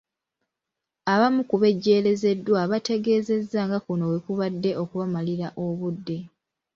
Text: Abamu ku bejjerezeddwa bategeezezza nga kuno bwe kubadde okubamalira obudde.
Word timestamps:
Abamu 1.13 1.41
ku 1.49 1.55
bejjerezeddwa 1.61 2.61
bategeezezza 2.71 3.59
nga 3.67 3.79
kuno 3.85 4.03
bwe 4.09 4.19
kubadde 4.25 4.71
okubamalira 4.83 5.47
obudde. 5.65 6.17